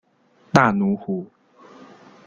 [0.51, 1.27] 大奴湖。